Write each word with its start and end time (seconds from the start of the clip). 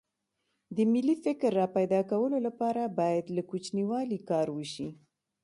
د 0.75 0.77
ملي 0.93 1.15
فکر 1.25 1.49
راپیدا 1.61 2.01
کولو 2.11 2.37
لپاره 2.47 2.81
باید 2.99 3.25
له 3.35 3.41
کوچنیوالي 3.49 4.19
کار 4.29 4.47
وشي 4.57 4.89